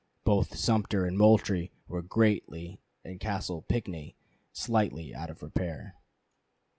[0.23, 4.15] Both Sumter and Moultrie were greatly and Castle Pinckney
[4.51, 5.93] slightly out of repair.